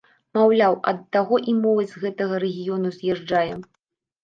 Маўляў, 0.35 0.77
ад 0.91 1.03
таго 1.17 1.39
і 1.51 1.55
моладзь 1.61 1.93
з 1.99 2.03
гэтага 2.07 2.41
рэгіёну 2.47 2.89
з'язджае. 2.99 3.49